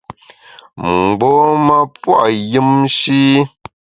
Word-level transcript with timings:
Mgbom-a 0.95 1.79
pua’ 2.01 2.25
yùmshi. 2.51 3.21